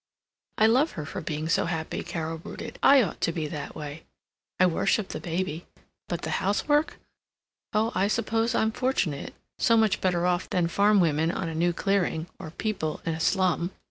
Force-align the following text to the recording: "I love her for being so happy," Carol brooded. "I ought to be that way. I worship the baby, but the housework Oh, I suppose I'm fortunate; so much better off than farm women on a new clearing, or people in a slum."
"I 0.57 0.65
love 0.65 0.93
her 0.93 1.05
for 1.05 1.21
being 1.21 1.47
so 1.47 1.65
happy," 1.65 2.01
Carol 2.01 2.39
brooded. 2.39 2.79
"I 2.81 3.03
ought 3.03 3.21
to 3.21 3.31
be 3.31 3.45
that 3.49 3.75
way. 3.75 4.01
I 4.59 4.65
worship 4.65 5.09
the 5.09 5.19
baby, 5.19 5.67
but 6.09 6.23
the 6.23 6.31
housework 6.41 6.97
Oh, 7.71 7.91
I 7.93 8.07
suppose 8.07 8.55
I'm 8.55 8.71
fortunate; 8.71 9.35
so 9.59 9.77
much 9.77 10.01
better 10.01 10.25
off 10.25 10.49
than 10.49 10.69
farm 10.69 11.01
women 11.01 11.29
on 11.29 11.49
a 11.49 11.53
new 11.53 11.71
clearing, 11.71 12.25
or 12.39 12.49
people 12.49 12.99
in 13.05 13.13
a 13.13 13.19
slum." 13.19 13.69